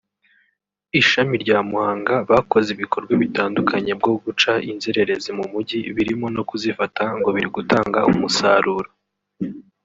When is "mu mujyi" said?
5.37-5.79